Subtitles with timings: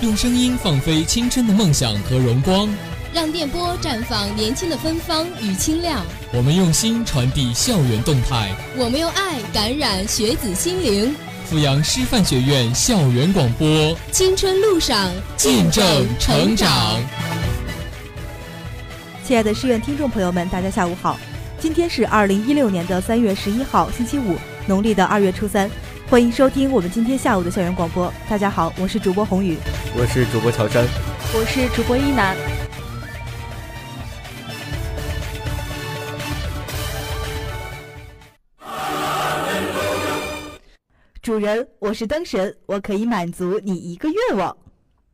[0.00, 2.68] 用声音放飞青春的梦想和荣光，
[3.12, 6.06] 让电波绽放年轻的芬芳与清亮。
[6.32, 11.12] 我们用心传递校园动态，我们用爱感染学子心灵。
[11.50, 13.66] 阜阳师范学院校园广播，
[14.12, 17.02] 青春路上见证成长。
[19.24, 21.18] 亲爱的师院听众朋友们，大家下午好，
[21.58, 24.36] 今天是二零一六年的三月十一号，星期五，
[24.68, 25.68] 农历的二月初三。
[26.10, 28.10] 欢迎收听我们今天下午的校园广播。
[28.30, 29.58] 大家好，我是主播宏宇，
[29.94, 30.82] 我是主播乔山，
[31.34, 32.34] 我是主播一楠。
[41.20, 44.56] 主人，我是灯神，我可以满足你一个愿望。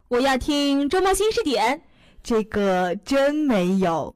[0.06, 1.82] 我要听周末新视点，
[2.22, 4.14] 这个真没有。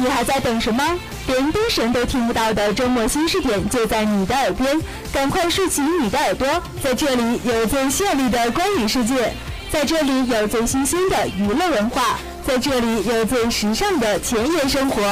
[0.00, 0.82] 你还在等什么？
[1.26, 4.80] 连灯神都听不到的周末新视点就在你的耳边，
[5.12, 6.48] 赶快竖起你的耳朵，
[6.82, 9.34] 在这里有最绚丽的光影世界，
[9.70, 15.02] 在这里有最新鲜的娱乐文化，在这里有最时尚的前沿生活，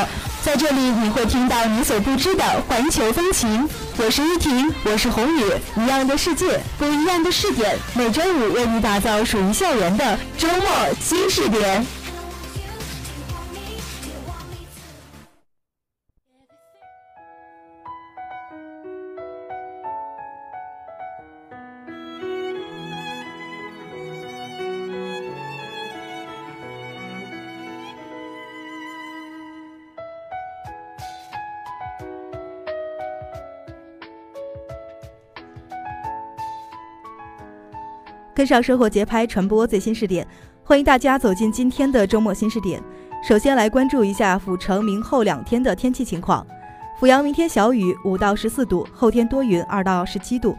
[0.43, 3.69] 在这里你会听到你所不知的环球风情。
[3.99, 5.45] 我是玉婷，我是宏宇，
[5.77, 10.67] 一样的世界，不一样的视点，每周五为你打造属于校园的周末
[10.99, 11.85] 新视点。
[38.39, 40.25] 跟上生活节拍，传播最新视点，
[40.63, 42.81] 欢迎大家走进今天的周末新视点。
[43.21, 46.47] 首先来关注一下阜城明后两天的天气情况。
[47.01, 50.57] 阜阳明天小雨，五到十四度；后天多云，二到十七度。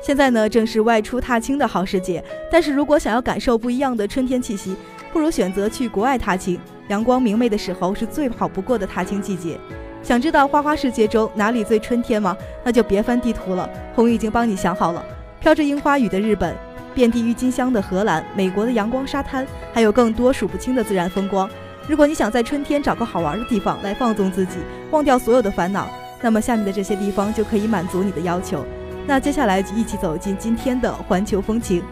[0.00, 4.76] 现在呢，正是外出踏青的好时节，但是如果想要感受不一样的春天气息，
[5.12, 9.58] 不如选择去国外踏青，阳光明媚的时候是最好不过的踏青季节。
[10.02, 12.36] 想知道花花世界中哪里最春天吗？
[12.64, 15.04] 那就别翻地图了，红已经帮你想好了。
[15.40, 16.56] 飘着樱花雨的日本，
[16.94, 21.48] 遍地郁金香的荷兰，美国的阳光沙滩，还有更多数不清的自然风光。
[21.86, 24.58] 如果你想在春天找个好玩的地方来放纵自己，
[24.90, 25.90] 忘掉所有的烦恼，
[26.22, 28.64] 那么下面的这些地方就可以满足你的要求。
[29.06, 31.82] 那接下来就一起走进今天的环球风情。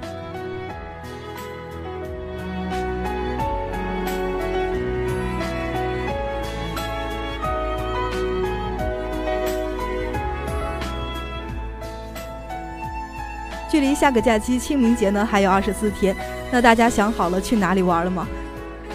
[13.78, 16.12] 距离下个假期清明节呢还有二十四天，
[16.50, 18.26] 那大家想好了去哪里玩了吗？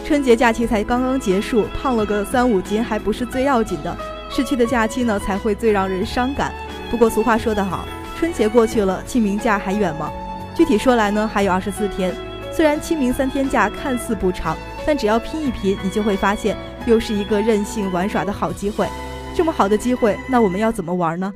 [0.03, 3.97] 春节假期才刚刚结束，胖了个三五斤还不是最要紧的，
[4.29, 6.51] 逝去的假期呢才会最让人伤感。
[6.91, 7.85] 不过俗话说得好，
[8.19, 10.11] 春节过去了，清明假还远吗？
[10.53, 12.13] 具体说来呢，还有二十四天。
[12.51, 18.85] 虽然清明三天假看似不长，但只要拼一拼，你就会发现又是一个任性玩耍的好机会。
[19.33, 21.33] 这么好的机会，那我们要怎么玩呢？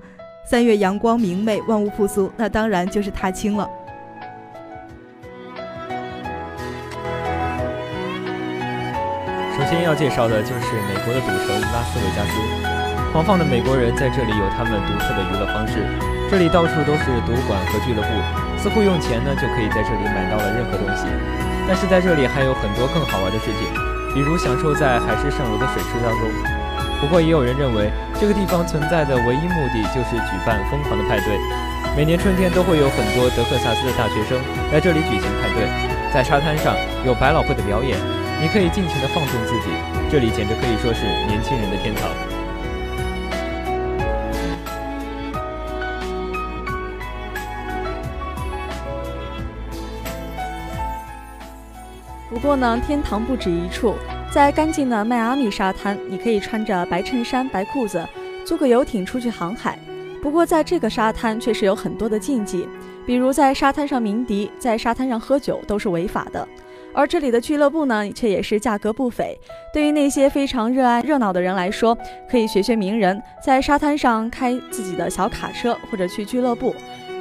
[0.50, 3.68] 三月阳光明媚，万物复苏，那当然就是踏青了。
[9.52, 15.84] 首先要介绍的就是美国的赌城拉斯维加斯，狂放的美国人在这里有他们独特的娱乐方式。
[16.32, 18.08] 这里到处都是赌馆和俱乐部，
[18.58, 21.04] 似乎用钱呢就可以在这里买到了任何东西。
[21.68, 23.68] 但是在这里还有很多更好玩的事情，
[24.14, 26.32] 比如享受在海市蜃楼的水池当中。
[27.02, 31.38] 不过也有人认为，这个地方存在的唯一目的就是举办疯狂的派对。
[31.96, 34.38] 每年春天都会有很多德克萨斯的大学生
[34.74, 35.70] 来这里举行派对，
[36.12, 36.76] 在沙滩上
[37.06, 37.98] 有百老汇的表演，
[38.42, 39.70] 你可以尽情的放纵自己，
[40.10, 42.10] 这里简直可以说是年轻人的天堂。
[52.30, 53.96] 不过呢，天堂不止一处。
[54.38, 58.08] 在干净的迈阿密沙滩，你可以穿着白衬衫、白裤子，
[58.46, 59.80] 租个游艇出去航海。
[60.22, 62.70] 不过，在这个沙滩却是有很多的禁忌，
[63.04, 66.48] 比如在沙滩上鸣笛，在沙滩上喝酒都是违法的。
[66.94, 69.36] 而这里的俱乐部呢，却也是价格不菲。
[69.74, 71.98] 对于那些非常热爱热闹的人来说，
[72.30, 76.76] 可以学学名人，在沙滩上开自己的小卡车，或者去俱乐部，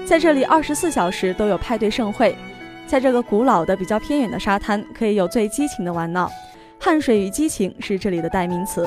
[0.04, 2.36] 在这里二十四小时都有派对盛会。
[2.86, 6.30] 在这个古老的、比较偏远的沙滩，可以有最激情的玩闹。
[6.78, 8.86] 汗水与激情是这里的代名词。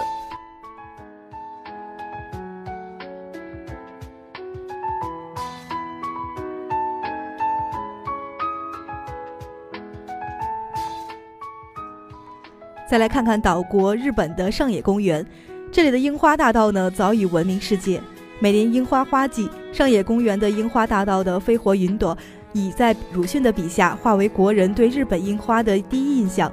[12.89, 15.23] 再来看看岛国日本的上野公园
[15.71, 18.01] 这里的樱花大道呢早已闻名世界。
[18.39, 22.17] 每年樱花花季上野公园的樱花大道的飞火云朵
[22.53, 26.51] 已在鲁迅的笔下化为国人对日本樱花的第一印象。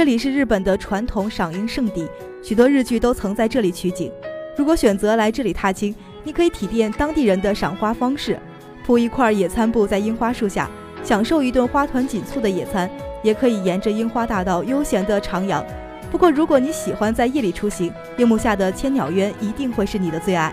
[0.00, 2.08] 这里是日本的传统赏樱圣地，
[2.42, 4.10] 许多日剧都曾在这里取景。
[4.56, 5.94] 如果选择来这里踏青，
[6.24, 8.40] 你可以体验当地人的赏花方式，
[8.82, 10.70] 铺一块野餐布在樱花树下，
[11.04, 12.88] 享受一顿花团锦簇的野餐；
[13.22, 15.62] 也可以沿着樱花大道悠闲地徜徉。
[16.10, 20.50] 不过，如果你喜欢在夜里出行，樱木下的千鸟渊一定会是你的最爱。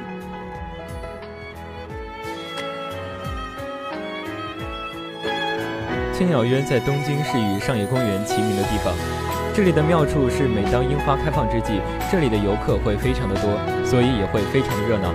[6.14, 8.94] 千鸟渊在东京是与上野公园齐名的地方。
[9.58, 11.82] 这里的妙处是，每当樱花开放之际，
[12.12, 15.10] 这里的游客会非常的多，所以也会非常的热闹。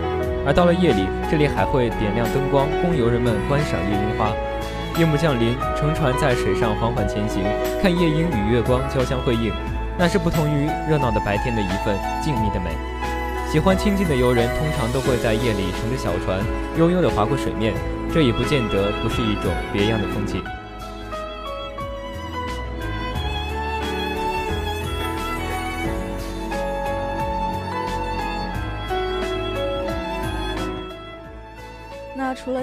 [0.44, 4.34] 而到了夜里，这里还会点亮灯光，供游人们观赏夜樱花。
[4.98, 7.44] 夜幕降临，乘船在水上缓缓前行，
[7.80, 9.54] 看夜莺与月光交相辉映，
[9.96, 12.74] 那是不同于热闹的白天的一份静谧的美。
[13.46, 16.42] 喜欢清静的游人，通常都会在夜里乘着小船，
[16.76, 17.74] 悠悠地划过水面，
[18.12, 20.42] 这也不见得不是一种别样的风景。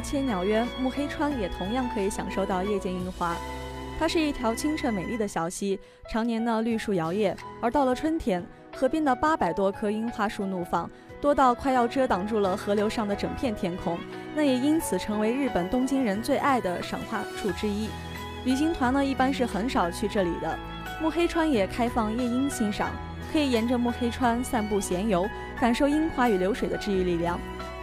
[0.02, 3.36] 千鸟渊，木黑川也同样可以享受到夜间樱花。
[4.00, 5.80] 它是一条清澈美丽的小溪，
[6.10, 7.36] 常年呢绿树摇曳。
[7.62, 8.42] 而到了春天，
[8.74, 13.98] 河边的八百多棵樱花树怒放，多到快要遮挡住了河流上的整片天空。
[14.34, 17.90] 那也因此成为日本东京人最爱的赏花处之一。
[18.46, 20.58] 旅行团呢一般是很少去这里的。
[21.02, 22.92] 木黑川也开放夜樱欣赏，
[23.34, 25.28] 可以沿着木黑川散步闲游，
[25.60, 27.38] 感受樱花与流水的治愈力量。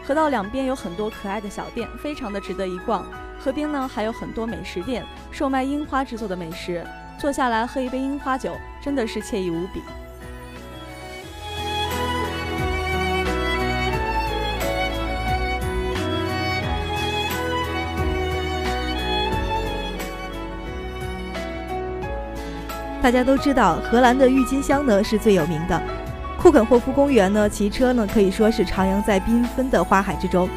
[0.07, 3.05] 河道两边有很多可爱的小店，非常的值得一逛。
[3.41, 6.87] 河边呢还有很多美食店，售卖樱花制作的美食。
[7.19, 9.83] 坐下来喝一杯樱花酒，真的是惬意无比。
[23.03, 26.06] 大家都知道，荷兰的郁金香呢是最有名的。
[26.39, 30.49] 库肯霍夫公园呢，骑车呢可以说是徜徉在缤纷的花海之中。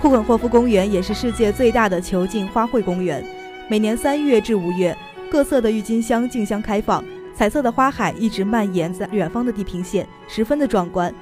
[0.00, 3.24] 库肯霍夫公园也是世界最大的球茎花卉公园，
[3.68, 4.96] 每年三月至五月，
[5.30, 7.04] 各色的郁金香竞相开放，
[7.34, 11.12] 彩色的花海一直蔓延在远方的地平线，十分的壮观。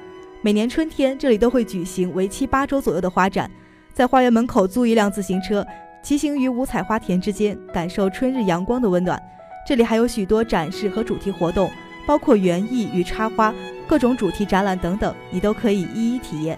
[0.41, 3.49] 每年春天，这里都会举行为期八周左右的花展，
[3.93, 5.65] 在花园门口租一辆自行车，
[6.03, 9.21] 骑行于五彩花田之间，感受春日阳光的温暖。
[9.65, 11.71] 这里还有许多展示和主题活动，
[12.05, 13.53] 包括园艺与插花。
[13.87, 16.57] 各种主题展览等等，你都可以一一体验。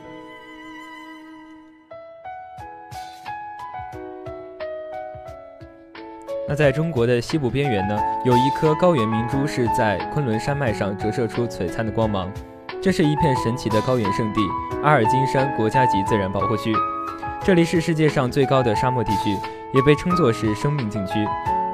[6.48, 12.32] 那在中国的西部边缘呢，有一颗高原明珠是在昆仑山脉上折射出璀璨的光芒。
[12.82, 14.42] 这是一片神奇的高原圣地——
[14.84, 16.72] 阿尔金山国家级自然保护区。
[17.44, 19.36] 这里是世界上最高的沙漠地区，
[19.74, 21.14] 也被称作是生命禁区，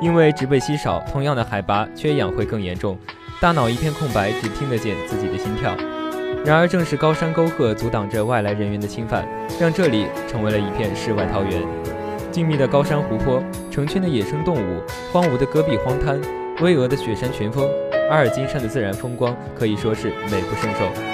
[0.02, 2.98] 因为植被稀少，同样的海拔，缺氧会更严重。
[3.42, 5.76] 大脑一片空白，只听得见自己的心跳。
[6.46, 9.28] 然而，正是高山沟壑阻挡着外来人员的侵犯，
[9.60, 11.60] 让这里成为了一片世外桃源。
[12.32, 16.22] 静谧的高山湖泊，成群的野生动物，荒芜的戈壁荒滩，
[16.62, 17.68] 巍峨的雪山群峰，
[18.12, 21.11] 阿尔金山的自然风光可以说是美不胜收。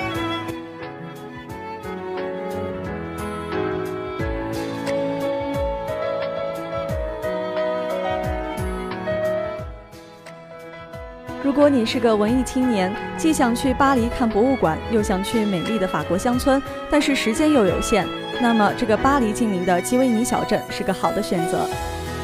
[11.48, 16.62] 如果你是个文艺青年，既想去巴黎看博物馆，又想去美丽的法国乡村，
[16.92, 18.06] 但是时间又有限，
[18.42, 21.66] 那么这个巴黎近邻的基维尼小镇是个好的选择。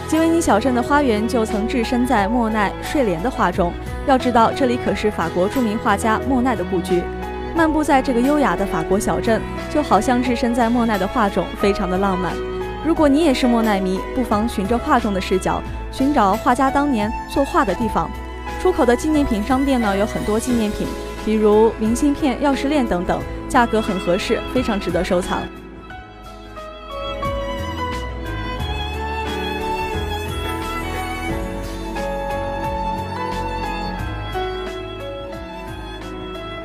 [0.10, 3.72] 基维尼小镇的花园就曾置身在莫奈《睡莲》的画中，
[4.06, 7.02] 要知道这里可是法国著名画家莫奈的故居。
[7.56, 9.42] 漫步在这个优雅的法国小镇，
[9.74, 12.34] 就好像置身在莫奈的画中，非常的浪漫。
[12.86, 15.64] 如果你也是莫奈迷，不妨循着画中的视角，
[15.94, 18.12] 寻找画家当年作画的地方。
[18.64, 20.88] 出口的纪念品商店呢，有很多纪念品，
[21.26, 25.44] 比如明信片、钥匙链等等，价格很合适，非常值得收藏。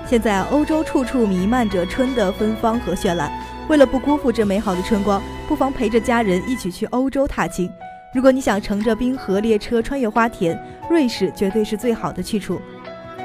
[0.07, 3.29] 现在，欧洲处处弥漫着春的芬芳和绚烂。
[3.69, 7.69] 为了不辜负这美好的春光，不妨陪着家人一起去欧洲踏青。
[8.15, 10.59] 如果你想乘着冰河列车穿越花田，
[10.89, 12.61] 瑞士绝对是最好的去处。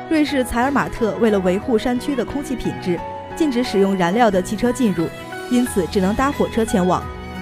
[0.09, 2.99] 瑞士采尔马特为了维护山区的空气品质，
[3.35, 5.07] 禁止使用燃料的汽车进入，
[5.49, 7.01] 因此只能搭火车前往。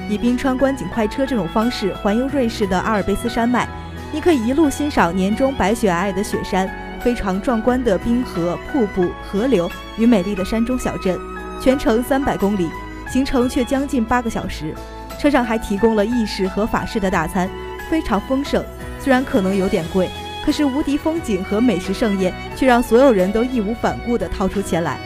[0.09, 3.67] 以冰川观景快车这种方式环游瑞士的阿尔卑斯山脉，
[4.11, 11.17] 你可以一路欣赏年中白雪皑皑的雪山，非常壮观的冰河、瀑布、河流与美丽的山中小镇，
[11.61, 12.69] 全程三百公里，
[13.09, 14.73] 行程却将近八个小时。
[15.19, 17.49] 车上还提供了意式和法式的大餐，
[17.89, 18.63] 非常丰盛。
[19.03, 20.09] 虽然可能有点贵，
[20.45, 24.99] 可是无敌风景和美食盛宴却让所有人都义无反顾地掏出钱来。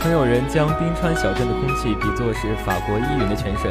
[0.00, 3.70] 曾有人将冰川小镇的空气比作是法国依云的泉水，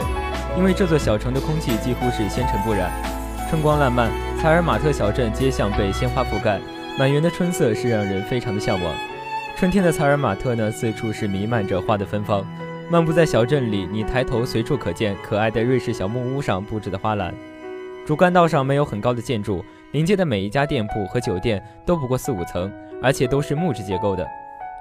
[0.58, 2.92] 因为这座小城的空气几乎是纤尘不染，
[3.50, 4.10] 春光烂漫。
[4.42, 6.60] 采尔马特小镇街巷被鲜花覆盖，
[6.98, 8.94] 满园的春色是让人非常的向往。
[9.56, 12.44] 春天的采尔马特呢，四处是弥漫着花的芬芳。
[12.90, 17.34] 漫步在小镇里，你抬头随处可见可爱的瑞士小木屋上布置的花篮。
[18.06, 19.64] 主干道上没有很高的建筑，
[19.94, 22.72] 临街的每一家店铺和酒店都不过四五层，
[23.02, 24.28] 而且都是木质结构的。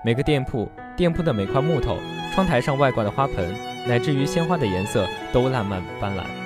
[0.05, 1.97] 每个店铺、店铺的每块木头、
[2.35, 3.55] 窗台上外挂的花盆，
[3.87, 6.42] 乃至于鲜花的颜色都烂漫斑斓。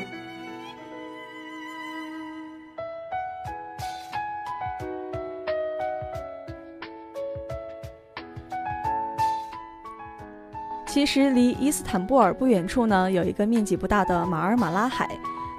[11.06, 15.08] 实离伊斯坦布尔不远处呢，有一个面积不大的马尔马拉海，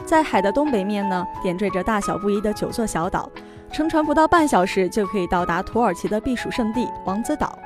[0.06, 3.32] 在海的东北面呢，点缀着大小不一的九座小岛，
[3.72, 7.58] 乘船不到半小时就可以到达土耳其的避暑胜地王子岛。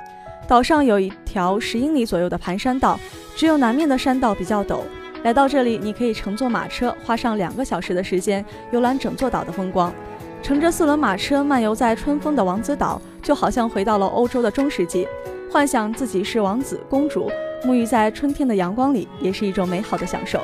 [0.47, 3.00] 岛上有一条十英里左右的盘山道，
[3.35, 4.79] 只有南面的山道比较陡。
[5.23, 9.93] 来到这里，你可以乘坐马车，花上两个小时的时间游览整座岛的风光。
[10.41, 15.07] 乘着四轮马车漫游在春风的王子岛，就好像回到了欧洲的中世纪，
[15.51, 17.31] 幻想自己是王子公主。
[17.63, 20.41] 沐浴在春天的阳光里，也是一种美好的享受。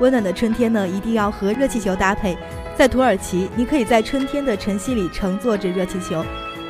[0.00, 2.36] 温暖的春天呢，一定要和热气球搭配。
[2.76, 6.24] 在土耳其，你可以在春天的晨曦里乘坐着热气球。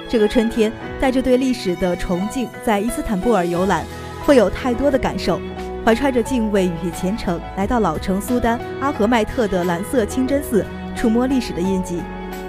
[0.07, 0.71] 这个春天，
[1.01, 3.87] 带着对历史的崇敬，在伊斯坦布尔游览，
[4.27, 5.41] 会有太多的感受。
[5.85, 12.01] 怀揣着敬畏与虔诚，来到老城苏丹阿合麦特的蓝色清真寺，触摸历史的印记。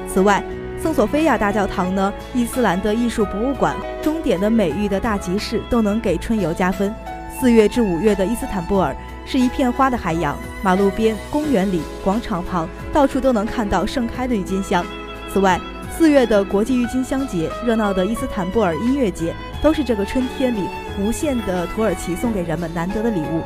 [0.08, 0.44] 此外，
[0.82, 6.94] 圣索菲亚大教堂呢，伊斯兰的艺术博物馆，终点的美誉的大集市，都能给春游加分。
[7.40, 14.86] 四月至五月的伊斯坦布尔是一片花的海洋，马路边、公园里、广场旁，到处都能看到盛开的郁金香。
[15.34, 15.60] 此外，
[15.90, 20.68] 四月的国际郁金香节，热闹的伊斯坦布尔音乐节，都是这个春天里。
[21.00, 23.42] 无限的土耳其送给人们难得的礼物。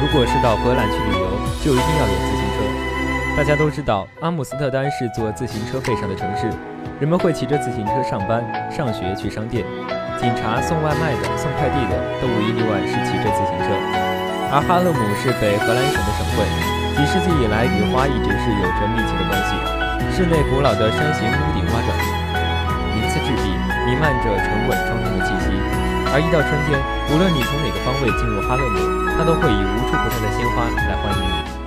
[0.00, 1.28] 如果是到荷兰去旅游，
[1.62, 3.36] 就一定要有自行车。
[3.36, 6.48] 大家都知道，阿姆斯特丹是座自行车背上的城市，
[6.98, 9.64] 人们会骑着自行车上班、上学、去商店。
[10.16, 13.70] 警察、送外卖的、送快递的，都无一例外是骑着自行车。
[14.50, 16.42] 而哈勒姆是北荷兰省的省会，
[16.96, 19.77] 几世纪以来与花一直是有着密切的关系。
[20.10, 21.88] 室内古老的山形屋顶花转，
[22.94, 23.42] 鳞次栉比，
[23.86, 25.46] 弥漫着沉稳庄重的气息。
[26.10, 26.80] 而一到春天，
[27.12, 28.78] 无论你从哪个方位进入哈勒姆，
[29.16, 31.58] 它都会以无处不在的鲜花来欢迎你。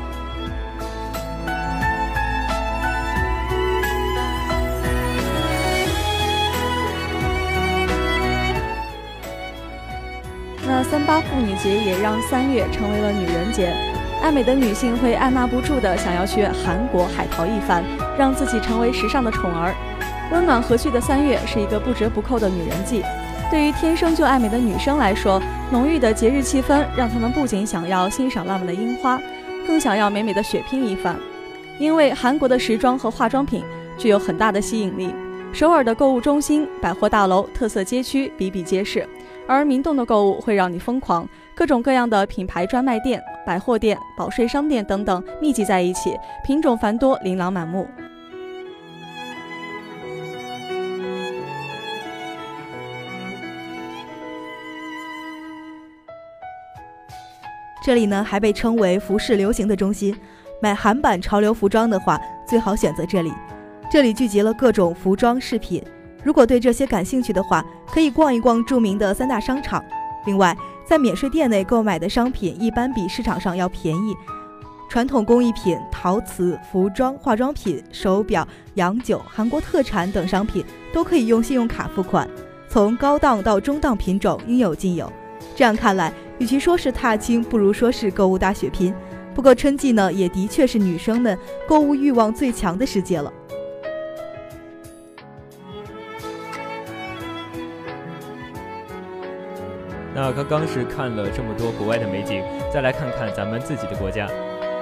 [10.68, 13.91] 那三八妇女节也让三月成为了女人节。
[14.22, 17.84] 爱美的女性会按捺不住的想要去韩国海淘一番，
[18.18, 19.74] 让自己成为时尚的宠儿。
[20.32, 23.04] 温暖和煦的三月是一个不折不扣的女人季。
[23.50, 29.20] 对于天生就爱美的女生来说，浓郁的节日气氛让她们不仅想要欣赏浪漫的樱花，
[29.66, 31.16] 更想要美美的血拼一番。
[31.80, 33.64] 因为韩国的时装和化妆品
[33.98, 35.14] 具有很大的吸引力，
[35.52, 39.06] 首尔的购物中心、百货大楼、特色街区比比皆是，
[39.48, 41.28] 而明洞的购物会让你疯狂。
[41.54, 47.88] 各种各样的品牌专卖店、百货店、保税商店等等密集在一起，品种繁多，琳琅满目。
[57.84, 60.16] 这里呢还被称为服饰流行的中心，
[60.62, 63.34] 买韩版潮流服装的话，最好选择这里。
[63.90, 65.84] 这里聚集了各种服装饰品，
[66.24, 69.84] 如果对这些感兴趣的话，可以逛一逛著名的三大商场。
[70.28, 70.56] 另外，
[70.92, 74.14] 在免税店内购买的商品一般比市场上要便宜，
[74.90, 82.30] 传统工艺品、陶瓷、服装、化妆品、手表、洋酒、韩国特产等商品都可以用信用卡付款，
[82.68, 85.10] 从高档到中档品种应有尽有。
[85.56, 88.94] 这样看来，与其说是踏青，不如说是购物大血拼。
[89.34, 93.32] 不过春季呢，也的确是女生们购物欲望最强的时节了。
[100.22, 104.28] 那刚刚是看了这么多国外的美景，再来看看咱们自己的国家。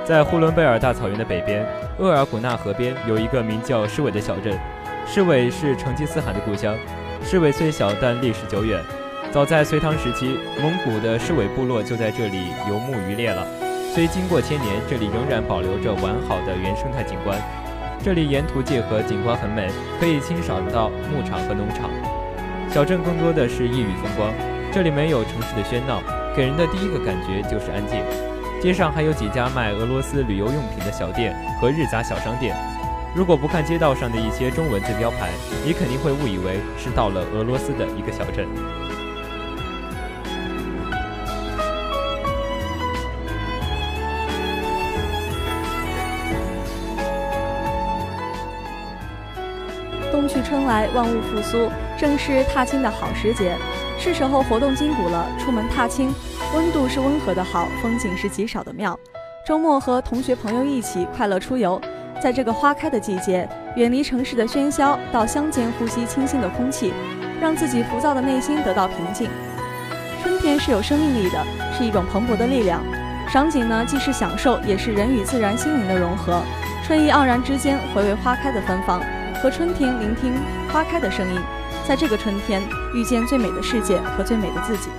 [0.03, 1.65] 在呼伦贝尔大草原的北边，
[1.98, 4.60] 鄂尔古纳河边有一个名叫施韦的小镇。
[5.08, 6.75] 施韦是成吉思汗的故乡。
[7.24, 8.84] 施韦虽小，但历史久远。
[9.31, 13.48] 早在隋唐时期，蒙古的施韦部落就在这里游牧渔猎了。
[13.96, 17.39] 虽经过千年，这里仍然保留着完好的原生态景观。
[18.03, 19.69] 这里沿途界河景观很美，
[20.01, 21.89] 可以欣赏到牧场和农场。
[22.69, 24.34] 小镇更多的是异域风光，
[24.71, 26.01] 这里没有城市的喧闹，
[26.35, 28.03] 给人的第一个感觉就是安静。
[28.61, 32.55] 街上还有几家卖俄罗斯旅游用品的小店和日杂小商店。
[33.15, 35.31] 如果不看街道上的一些中文字标牌，
[35.65, 38.47] 你肯定会误以为是到了俄罗斯的一个小镇。
[50.11, 53.55] 冬去春来，万物复苏，正是踏青的好时节，
[53.99, 55.27] 是时候活动筋骨了。
[55.37, 56.13] 出门踏青，
[56.55, 58.97] 温度是温和的好，风景是极少的妙。
[59.45, 61.79] 周末和同学朋友一起快乐出游。
[62.21, 66.93] 在这个花开的季节，远离城市的喧嚣，到乡间呼吸清新的空气，
[67.41, 69.29] 让自己浮躁的内心得到平静。
[70.21, 71.45] 春天是有生命力的，
[71.77, 72.81] 是一种蓬勃的力量。
[73.29, 76.41] 赏景呢，既是享受，也是人与自然心灵的融合。
[76.85, 79.01] 春意盎然之间，回味花开的芬芳，
[79.41, 80.33] 和春天聆听
[80.73, 81.39] 花开的声音，
[81.89, 82.62] 在这个春天
[82.93, 84.91] 遇见最美的世界和最美的自己。